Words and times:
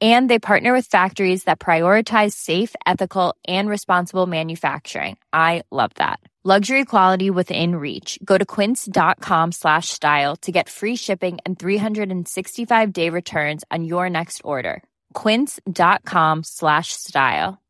And 0.00 0.28
they 0.28 0.38
partner 0.38 0.72
with 0.74 0.86
factories 0.86 1.44
that 1.44 1.58
prioritize 1.58 2.32
safe, 2.32 2.74
ethical, 2.84 3.34
and 3.48 3.68
responsible 3.68 4.26
manufacturing. 4.26 5.16
I 5.32 5.62
love 5.70 5.92
that. 5.94 6.20
Luxury 6.44 6.84
quality 6.84 7.28
within 7.28 7.74
reach. 7.74 8.20
Go 8.24 8.38
to 8.38 8.46
quince.com 8.46 9.50
slash 9.50 9.88
style 9.88 10.36
to 10.42 10.52
get 10.52 10.68
free 10.68 10.94
shipping 10.94 11.38
and 11.44 11.58
365 11.58 12.92
day 12.92 13.10
returns 13.10 13.64
on 13.72 13.82
your 13.82 14.08
next 14.08 14.42
order. 14.44 14.80
Quince.com 15.12 16.44
slash 16.44 16.92
style. 16.92 17.60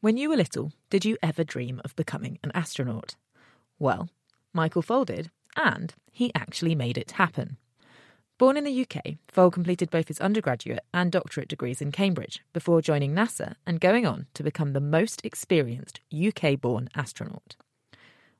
When 0.00 0.16
you 0.16 0.28
were 0.28 0.36
little, 0.36 0.72
did 0.90 1.04
you 1.04 1.16
ever 1.22 1.42
dream 1.42 1.80
of 1.82 1.96
becoming 1.96 2.38
an 2.44 2.52
astronaut? 2.54 3.16
Well, 3.80 4.10
Michael 4.52 4.82
Foale 4.82 5.06
did 5.06 5.30
and 5.56 5.94
he 6.12 6.30
actually 6.34 6.74
made 6.74 6.98
it 6.98 7.12
happen. 7.12 7.56
Born 8.36 8.56
in 8.56 8.64
the 8.64 8.82
UK, 8.82 9.18
Foale 9.28 9.52
completed 9.52 9.90
both 9.90 10.08
his 10.08 10.20
undergraduate 10.20 10.84
and 10.92 11.12
doctorate 11.12 11.46
degrees 11.46 11.80
in 11.80 11.92
Cambridge 11.92 12.42
before 12.52 12.82
joining 12.82 13.14
NASA 13.14 13.54
and 13.64 13.80
going 13.80 14.06
on 14.06 14.26
to 14.34 14.42
become 14.42 14.72
the 14.72 14.80
most 14.80 15.24
experienced 15.24 16.00
UK 16.12 16.60
born 16.60 16.88
astronaut. 16.96 17.54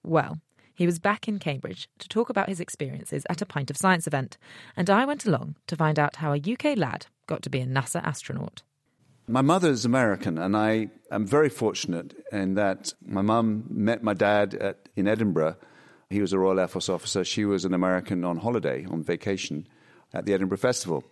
Well, 0.03 0.41
he 0.75 0.85
was 0.85 0.99
back 0.99 1.29
in 1.29 1.39
Cambridge 1.39 1.89
to 2.01 2.09
talk 2.09 2.29
about 2.29 2.49
his 2.49 2.59
experiences 2.59 3.25
at 3.31 3.41
a 3.41 3.47
Pint 3.47 3.71
of 3.71 3.77
Science 3.77 4.09
event, 4.09 4.37
and 4.77 4.91
I 4.91 5.05
went 5.05 5.27
along 5.27 5.55
to 5.69 5.77
find 5.77 5.97
out 5.97 6.17
how 6.17 6.33
a 6.33 6.43
UK 6.43 6.77
lad 6.77 7.07
got 7.29 7.43
to 7.43 7.51
be 7.51 7.61
a 7.61 7.67
NASA 7.67 8.03
astronaut. 8.03 8.63
My 9.29 9.43
mother 9.43 9.71
is 9.71 9.85
American, 9.85 10.39
and 10.39 10.57
I 10.57 10.89
am 11.13 11.25
very 11.25 11.49
fortunate 11.49 12.17
in 12.33 12.55
that 12.55 12.95
my 13.07 13.23
mum 13.23 13.67
met 13.69 14.03
my 14.03 14.13
dad 14.13 14.55
at, 14.55 14.89
in 14.97 15.07
Edinburgh. 15.07 15.55
He 16.11 16.21
was 16.21 16.33
a 16.33 16.39
Royal 16.41 16.59
Air 16.59 16.67
Force 16.67 16.89
officer. 16.89 17.23
She 17.23 17.45
was 17.45 17.65
an 17.65 17.75
American 17.75 18.25
on 18.25 18.39
holiday, 18.39 18.85
on 18.91 19.05
vacation 19.05 19.69
at 20.15 20.25
the 20.25 20.33
Edinburgh 20.33 20.59
Festival. 20.59 21.05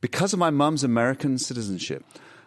Because 0.00 0.32
of 0.32 0.38
my 0.38 0.50
mum's 0.50 0.84
American 0.84 1.38
citizenship, 1.38 2.04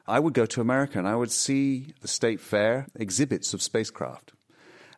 I 0.07 0.19
would 0.19 0.33
go 0.33 0.45
to 0.45 0.61
America 0.61 0.99
and 0.99 1.07
I 1.07 1.15
would 1.15 1.31
see 1.31 1.93
the 2.01 2.07
state 2.07 2.39
fair 2.39 2.87
exhibits 2.95 3.53
of 3.53 3.61
spacecraft. 3.61 4.33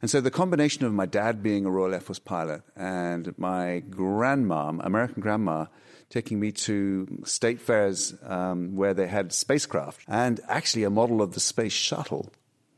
And 0.02 0.10
so 0.10 0.22
the 0.22 0.32
combination 0.32 0.86
of 0.86 0.94
my 0.94 1.06
dad 1.06 1.44
being 1.44 1.66
a 1.66 1.72
Royal 1.72 1.94
Air 1.94 2.00
Force 2.00 2.20
pilot 2.20 2.62
and 2.76 3.34
my 3.38 3.84
grandmom, 3.90 4.86
American 4.86 5.22
grandma, 5.22 5.66
taking 6.10 6.40
me 6.40 6.52
to 6.52 7.22
state 7.24 7.60
fairs 7.60 8.14
um, 8.24 8.76
where 8.76 8.94
they 8.94 9.08
had 9.08 9.34
spacecraft 9.34 10.04
and 10.08 10.40
actually 10.48 10.84
a 10.84 10.90
model 10.90 11.22
of 11.22 11.34
the 11.34 11.40
space 11.40 11.74
shuttle, 11.74 12.32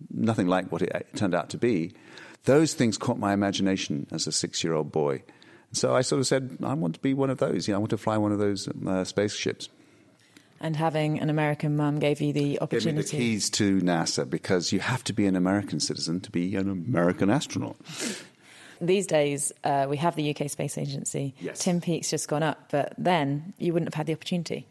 nothing 0.09 0.47
like 0.47 0.71
what 0.71 0.81
it 0.81 1.07
turned 1.15 1.35
out 1.35 1.49
to 1.49 1.57
be. 1.57 1.93
Those 2.45 2.73
things 2.73 2.97
caught 2.97 3.19
my 3.19 3.33
imagination 3.33 4.07
as 4.11 4.25
a 4.25 4.31
six 4.31 4.63
year 4.63 4.73
old 4.73 4.91
boy. 4.91 5.23
So 5.73 5.95
I 5.95 6.01
sort 6.01 6.19
of 6.19 6.27
said, 6.27 6.57
I 6.63 6.73
want 6.73 6.95
to 6.95 6.99
be 6.99 7.13
one 7.13 7.29
of 7.29 7.37
those. 7.37 7.67
You 7.67 7.73
know, 7.73 7.77
I 7.77 7.79
want 7.79 7.91
to 7.91 7.97
fly 7.97 8.17
one 8.17 8.31
of 8.31 8.39
those 8.39 8.67
uh, 8.67 9.03
spaceships. 9.03 9.69
And 10.59 10.75
having 10.75 11.19
an 11.19 11.29
American 11.29 11.75
mum 11.75 11.97
gave 11.97 12.21
you 12.21 12.33
the 12.33 12.59
opportunity. 12.59 12.85
Gave 12.85 12.95
me 12.95 13.01
the 13.01 13.31
keys 13.31 13.49
to 13.51 13.81
NASA 13.81 14.29
because 14.29 14.71
you 14.71 14.79
have 14.79 15.03
to 15.05 15.13
be 15.13 15.25
an 15.25 15.35
American 15.35 15.79
citizen 15.79 16.19
to 16.21 16.31
be 16.31 16.55
an 16.55 16.69
American 16.69 17.31
astronaut. 17.31 17.77
These 18.79 19.07
days, 19.07 19.51
uh, 19.63 19.87
we 19.89 19.97
have 19.97 20.15
the 20.15 20.35
UK 20.35 20.49
Space 20.49 20.77
Agency. 20.77 21.33
Yes. 21.39 21.59
Tim 21.63 21.81
Peake's 21.81 22.09
just 22.09 22.27
gone 22.27 22.43
up, 22.43 22.69
but 22.71 22.93
then 22.97 23.53
you 23.57 23.73
wouldn't 23.73 23.87
have 23.87 23.95
had 23.97 24.05
the 24.07 24.13
opportunity. 24.13 24.67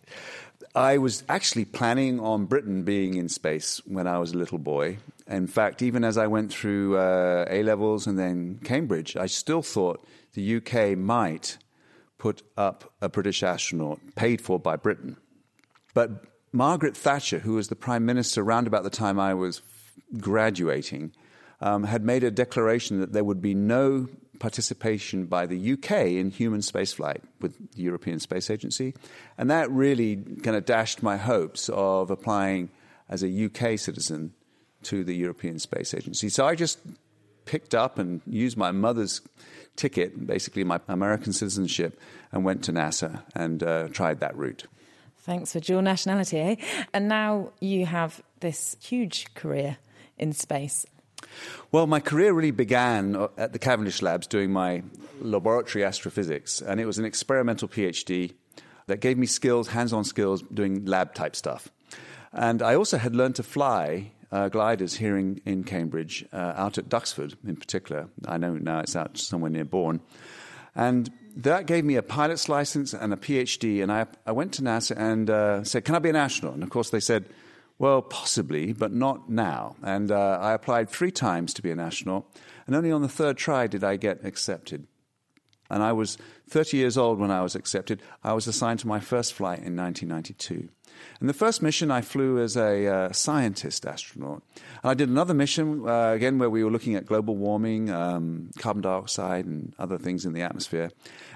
I 0.74 0.98
was 0.98 1.24
actually 1.28 1.64
planning 1.64 2.20
on 2.20 2.44
Britain 2.44 2.84
being 2.84 3.14
in 3.14 3.28
space 3.28 3.80
when 3.86 4.06
I 4.06 4.18
was 4.18 4.32
a 4.32 4.38
little 4.38 4.58
boy. 4.58 4.98
In 5.30 5.46
fact, 5.46 5.80
even 5.80 6.02
as 6.02 6.18
I 6.18 6.26
went 6.26 6.52
through 6.52 6.98
uh, 6.98 7.46
A 7.48 7.62
levels 7.62 8.08
and 8.08 8.18
then 8.18 8.58
Cambridge, 8.64 9.16
I 9.16 9.26
still 9.26 9.62
thought 9.62 10.04
the 10.34 10.56
UK 10.56 10.98
might 10.98 11.56
put 12.18 12.42
up 12.56 12.92
a 13.00 13.08
British 13.08 13.42
astronaut 13.44 14.00
paid 14.16 14.40
for 14.40 14.58
by 14.58 14.74
Britain. 14.74 15.16
But 15.94 16.24
Margaret 16.52 16.96
Thatcher, 16.96 17.38
who 17.38 17.54
was 17.54 17.68
the 17.68 17.76
prime 17.76 18.04
minister 18.04 18.42
around 18.42 18.66
about 18.66 18.82
the 18.82 18.90
time 18.90 19.20
I 19.20 19.34
was 19.34 19.62
graduating, 20.18 21.12
um, 21.60 21.84
had 21.84 22.04
made 22.04 22.24
a 22.24 22.30
declaration 22.30 22.98
that 23.00 23.12
there 23.12 23.24
would 23.24 23.40
be 23.40 23.54
no 23.54 24.08
participation 24.40 25.26
by 25.26 25.46
the 25.46 25.72
UK 25.72 25.90
in 25.92 26.30
human 26.30 26.60
spaceflight 26.60 27.20
with 27.40 27.56
the 27.76 27.82
European 27.82 28.18
Space 28.18 28.50
Agency. 28.50 28.94
And 29.38 29.48
that 29.50 29.70
really 29.70 30.16
kind 30.42 30.56
of 30.56 30.64
dashed 30.64 31.04
my 31.04 31.18
hopes 31.18 31.68
of 31.68 32.10
applying 32.10 32.70
as 33.08 33.22
a 33.22 33.44
UK 33.44 33.78
citizen 33.78 34.32
to 34.84 35.04
the 35.04 35.14
European 35.14 35.58
Space 35.58 35.94
Agency. 35.94 36.28
So 36.28 36.46
I 36.46 36.54
just 36.54 36.78
picked 37.44 37.74
up 37.74 37.98
and 37.98 38.20
used 38.26 38.56
my 38.56 38.70
mother's 38.70 39.20
ticket, 39.76 40.26
basically 40.26 40.64
my 40.64 40.80
American 40.88 41.32
citizenship, 41.32 42.00
and 42.32 42.44
went 42.44 42.64
to 42.64 42.72
NASA 42.72 43.22
and 43.34 43.62
uh, 43.62 43.88
tried 43.88 44.20
that 44.20 44.36
route. 44.36 44.66
Thanks 45.18 45.52
for 45.52 45.60
dual 45.60 45.82
nationality, 45.82 46.38
eh? 46.38 46.56
And 46.94 47.08
now 47.08 47.52
you 47.60 47.86
have 47.86 48.22
this 48.40 48.76
huge 48.80 49.34
career 49.34 49.76
in 50.16 50.32
space. 50.32 50.86
Well, 51.72 51.86
my 51.86 52.00
career 52.00 52.32
really 52.32 52.50
began 52.50 53.16
uh, 53.16 53.28
at 53.36 53.52
the 53.52 53.58
Cavendish 53.58 54.02
Labs 54.02 54.26
doing 54.26 54.50
my 54.50 54.82
laboratory 55.20 55.84
astrophysics, 55.84 56.62
and 56.62 56.80
it 56.80 56.86
was 56.86 56.98
an 56.98 57.04
experimental 57.04 57.68
PhD 57.68 58.32
that 58.86 59.00
gave 59.00 59.18
me 59.18 59.26
skills, 59.26 59.68
hands 59.68 59.92
on 59.92 60.04
skills, 60.04 60.42
doing 60.52 60.84
lab 60.86 61.14
type 61.14 61.36
stuff. 61.36 61.68
And 62.32 62.62
I 62.62 62.74
also 62.74 62.96
had 62.96 63.14
learned 63.14 63.36
to 63.36 63.42
fly 63.42 64.12
uh, 64.32 64.48
gliders 64.48 64.96
here 64.96 65.16
in, 65.16 65.40
in 65.44 65.64
Cambridge, 65.64 66.24
uh, 66.32 66.52
out 66.56 66.78
at 66.78 66.88
Duxford 66.88 67.34
in 67.46 67.56
particular. 67.56 68.08
I 68.26 68.38
know 68.38 68.54
now 68.54 68.80
it's 68.80 68.96
out 68.96 69.18
somewhere 69.18 69.50
near 69.50 69.64
Bourn. 69.64 70.00
And 70.74 71.10
that 71.36 71.66
gave 71.66 71.84
me 71.84 71.96
a 71.96 72.02
pilot's 72.02 72.48
license 72.48 72.94
and 72.94 73.12
a 73.12 73.16
PhD. 73.16 73.82
And 73.82 73.90
I, 73.90 74.06
I 74.26 74.32
went 74.32 74.54
to 74.54 74.62
NASA 74.62 74.96
and 74.96 75.28
uh, 75.28 75.64
said, 75.64 75.84
Can 75.84 75.94
I 75.94 75.98
be 75.98 76.10
an 76.10 76.16
astronaut? 76.16 76.54
And 76.54 76.62
of 76.62 76.70
course, 76.70 76.90
they 76.90 77.00
said, 77.00 77.26
Well, 77.78 78.02
possibly, 78.02 78.72
but 78.72 78.92
not 78.92 79.28
now. 79.28 79.76
And 79.82 80.10
uh, 80.10 80.38
I 80.40 80.52
applied 80.52 80.88
three 80.88 81.10
times 81.10 81.54
to 81.54 81.62
be 81.62 81.70
an 81.70 81.80
astronaut. 81.80 82.24
And 82.66 82.76
only 82.76 82.92
on 82.92 83.02
the 83.02 83.08
third 83.08 83.36
try 83.36 83.66
did 83.66 83.82
I 83.82 83.96
get 83.96 84.24
accepted. 84.24 84.86
And 85.68 85.82
I 85.82 85.92
was 85.92 86.18
30 86.50 86.76
years 86.76 86.98
old 86.98 87.18
when 87.18 87.30
I 87.30 87.42
was 87.42 87.54
accepted. 87.54 88.02
I 88.24 88.32
was 88.32 88.46
assigned 88.46 88.80
to 88.80 88.88
my 88.88 89.00
first 89.00 89.32
flight 89.34 89.60
in 89.60 89.76
1992. 89.76 90.68
And 91.20 91.28
the 91.28 91.34
first 91.34 91.62
mission 91.62 91.90
I 91.90 92.00
flew 92.00 92.42
as 92.42 92.56
a 92.56 92.86
uh, 92.86 93.12
scientist 93.12 93.86
astronaut. 93.86 94.42
And 94.82 94.90
I 94.90 94.94
did 94.94 95.08
another 95.08 95.34
mission, 95.34 95.88
uh, 95.88 96.10
again, 96.10 96.38
where 96.38 96.50
we 96.50 96.64
were 96.64 96.70
looking 96.70 96.94
at 96.94 97.06
global 97.06 97.36
warming, 97.36 97.90
um, 97.90 98.50
carbon 98.58 98.82
dioxide, 98.82 99.46
and 99.46 99.74
other 99.78 99.98
things 99.98 100.24
in 100.24 100.32
the 100.32 100.42
atmosphere. 100.42 100.90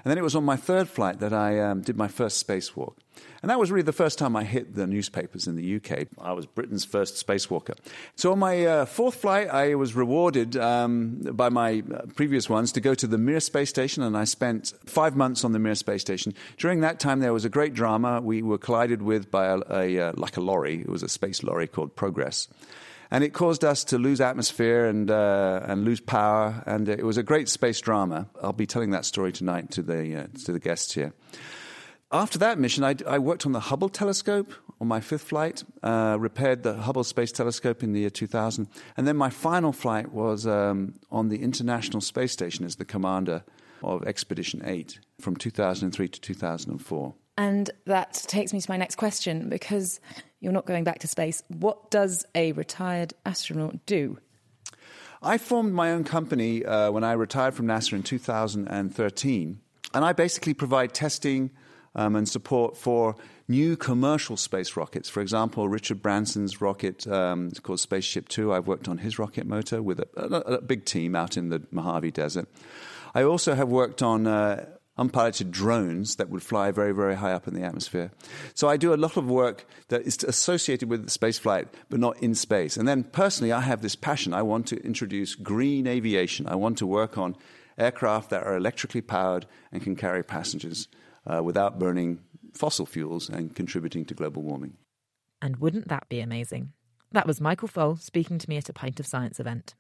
And 0.05 0.11
then 0.11 0.19
it 0.19 0.23
was 0.23 0.35
on 0.35 0.45
my 0.45 0.57
third 0.57 0.89
flight 0.89 1.21
that 1.21 1.33
I 1.33 1.61
um, 1.61 1.83
did 1.83 1.97
my 1.97 2.09
first 2.09 2.45
spacewalk. 2.47 2.95
And 3.43 3.51
that 3.51 3.61
was 3.61 3.71
really 3.71 3.83
the 3.83 3.93
first 3.93 4.19
time 4.19 4.37
I 4.37 4.45
hit 4.45 4.75
the 4.75 4.87
newspapers 4.87 5.47
in 5.47 5.55
the 5.55 5.77
UK. 5.77 6.07
I 6.19 6.33
was 6.33 6.47
Britain's 6.47 6.87
first 6.87 7.25
spacewalker. 7.25 7.77
So 8.17 8.33
on 8.33 8.39
my 8.39 8.65
uh, 8.65 8.85
fourth 8.87 9.17
flight, 9.17 9.49
I 9.49 9.75
was 9.75 9.95
rewarded 9.95 10.57
um, 10.57 11.21
by 11.33 11.51
my 11.51 11.83
uh, 11.95 12.07
previous 12.17 12.49
ones 12.49 12.73
to 12.73 12.81
go 12.81 12.95
to 12.95 13.07
the 13.07 13.19
Mir 13.19 13.41
space 13.41 13.69
station, 13.69 14.03
and 14.03 14.17
I 14.17 14.25
spent 14.25 14.73
five 14.87 15.04
months 15.13 15.45
on 15.45 15.53
the 15.53 15.59
Mir 15.59 15.75
space 15.75 16.01
station. 16.01 16.33
During 16.57 16.81
that 16.81 17.01
time, 17.01 17.21
there 17.21 17.33
was 17.33 17.45
a 17.45 17.51
great 17.51 17.75
drama. 17.75 18.21
We 18.21 18.43
were 18.43 18.59
collided 18.59 19.03
with 19.03 19.31
by 19.31 19.47
a, 19.47 19.59
a 19.71 19.99
uh, 19.99 20.13
like 20.17 20.37
a 20.37 20.41
lorry. 20.41 20.81
It 20.81 20.89
was 20.89 21.03
a 21.03 21.09
space 21.09 21.43
lorry 21.43 21.67
called 21.67 21.95
Progress 21.95 22.49
and 23.11 23.23
it 23.23 23.33
caused 23.33 23.65
us 23.65 23.85
to 23.85 23.99
lose 23.99 24.21
atmosphere 24.21 24.87
and 24.87 25.11
uh, 25.11 25.61
and 25.65 25.85
lose 25.85 26.01
power. 26.01 26.63
And 26.67 26.89
it 26.89 27.05
was 27.05 27.17
a 27.17 27.23
great 27.23 27.49
space 27.49 27.81
drama. 27.81 28.27
I'll 28.43 28.53
be 28.53 28.67
telling 28.67 28.91
that 28.91 29.05
story 29.05 29.31
tonight 29.31 29.71
to 29.73 29.83
the 29.83 30.23
uh, 30.23 30.27
to 30.45 30.53
the 30.53 30.59
guests 30.59 30.95
here. 30.95 31.13
After 32.11 32.39
that 32.41 32.59
mission, 32.59 32.85
I, 32.85 32.95
I, 33.07 33.19
worked 33.19 33.45
on 33.45 33.53
the 33.53 33.61
Hubble 33.61 33.89
telescope 33.89 34.53
on 34.81 34.87
my 34.87 35.01
fifth 35.01 35.23
flight, 35.23 35.65
uh, 35.83 36.17
repaired 36.21 36.63
the 36.63 36.75
Hubble 36.75 37.03
Space 37.03 37.33
Telescope 37.33 37.83
in 37.83 37.93
the 37.93 38.01
year 38.01 38.11
2000, 38.11 38.69
and 38.97 39.07
then 39.09 39.17
my 39.17 39.31
final 39.31 39.73
flight 39.73 40.13
was 40.13 40.47
um, 40.47 40.95
on 41.11 41.29
the 41.29 41.43
International 41.43 42.01
Space 42.01 42.31
Station 42.31 42.65
as 42.65 42.77
the 42.77 42.85
commander 42.85 43.43
of 43.85 44.07
Expedition 44.07 44.63
8 44.65 44.99
from 45.21 45.37
2003 45.37 46.09
to 46.09 46.21
2004. 46.21 47.15
And 47.37 47.71
that 47.87 48.13
takes 48.29 48.53
me 48.53 48.61
to 48.61 48.71
my 48.71 48.77
next 48.77 48.95
question 48.97 49.49
because 49.49 50.01
you're 50.41 50.53
not 50.53 50.67
going 50.67 50.85
back 50.85 51.01
to 51.01 51.09
space. 51.09 51.43
What 51.49 51.91
does 51.91 52.25
a 52.35 52.53
retired 52.53 53.15
astronaut 53.27 53.85
do? 53.87 54.19
I 55.23 55.39
formed 55.39 55.73
my 55.73 55.91
own 55.91 56.05
company 56.05 56.65
uh, 56.65 56.91
when 56.91 57.03
I 57.03 57.13
retired 57.13 57.55
from 57.55 57.67
NASA 57.67 57.95
in 57.95 58.03
2013, 58.03 59.61
and 59.95 60.05
I 60.05 60.13
basically 60.13 60.53
provide 60.55 60.93
testing 60.93 61.51
um, 61.95 62.17
and 62.17 62.29
support 62.29 62.77
for 62.77 63.15
new 63.49 63.77
commercial 63.77 64.37
space 64.37 64.77
rockets. 64.77 65.09
For 65.09 65.21
example, 65.21 65.69
Richard 65.69 66.03
Branson's 66.03 66.61
rocket 66.61 67.07
um, 67.07 67.49
it's 67.49 67.61
called 67.61 67.81
Spaceship 67.81 68.29
Two. 68.29 68.53
I've 68.53 68.67
worked 68.67 68.89
on 68.89 68.99
his 68.99 69.19
rocket 69.19 69.47
motor 69.47 69.83
with 69.83 70.01
a, 70.01 70.09
a, 70.17 70.55
a 70.55 70.63
big 70.63 70.85
team 70.85 71.15
out 71.15 71.37
in 71.37 71.51
the 71.51 71.63
Mojave 71.71 72.11
Desert. 72.11 72.49
I 73.15 73.23
also 73.23 73.55
have 73.55 73.69
worked 73.69 74.03
on 74.03 74.27
uh, 74.27 74.67
unpiloted 74.97 75.51
drones 75.51 76.17
that 76.17 76.29
would 76.29 76.43
fly 76.43 76.71
very, 76.71 76.93
very 76.93 77.17
high 77.17 77.33
up 77.33 77.49
in 77.49 77.55
the 77.55 77.63
atmosphere. 77.63 78.11
So 78.55 78.69
I 78.69 78.77
do 78.77 78.95
a 78.95 78.97
lot 78.97 79.17
of 79.17 79.29
work 79.29 79.67
that 79.89 80.03
is 80.03 80.23
associated 80.25 80.89
with 80.89 81.09
space 81.11 81.39
flight, 81.39 81.69
but 81.91 82.01
not 82.01 82.21
in 82.23 82.35
space. 82.35 82.77
And 82.77 82.87
then 82.87 83.05
personally, 83.05 83.53
I 83.53 83.61
have 83.61 83.83
this 83.83 83.97
passion. 83.97 84.33
I 84.33 84.43
want 84.43 84.67
to 84.69 84.77
introduce 84.85 85.35
green 85.35 85.87
aviation. 85.87 86.47
I 86.47 86.55
want 86.55 86.79
to 86.79 86.87
work 86.87 87.19
on 87.19 87.37
aircraft 87.77 88.31
that 88.31 88.45
are 88.45 88.57
electrically 88.57 89.01
powered 89.01 89.47
and 89.73 89.83
can 89.83 89.97
carry 89.97 90.23
passengers 90.23 90.89
uh, 91.27 91.43
without 91.43 91.79
burning 91.79 92.21
fossil 92.53 92.87
fuels 92.87 93.29
and 93.29 93.55
contributing 93.55 94.05
to 94.07 94.15
global 94.15 94.43
warming. 94.43 94.77
And 95.43 95.57
wouldn't 95.57 95.89
that 95.89 96.09
be 96.09 96.21
amazing? 96.21 96.73
That 97.13 97.27
was 97.27 97.41
Michael 97.41 97.69
Foale 97.69 97.97
speaking 97.97 98.39
to 98.39 98.49
me 98.49 98.57
at 98.57 98.69
a 98.69 98.73
Pint 98.73 98.99
of 98.99 99.07
Science 99.07 99.39
event. 99.39 99.75